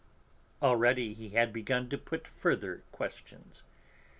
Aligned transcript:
Already 0.63 1.13
he 1.13 1.29
had 1.29 1.53
begun 1.53 1.87
to 1.89 1.95
put 1.95 2.27
further 2.27 2.81
questions. 2.91 3.61